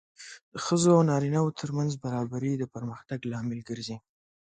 د 0.53 0.55
ښځو 0.65 0.89
او 0.97 1.01
نارینه 1.11 1.39
وو 1.41 1.57
ترمنځ 1.59 1.91
برابري 2.03 2.51
د 2.57 2.63
پرمختګ 2.73 3.19
لامل 3.31 3.59
ګرځي. 3.69 3.97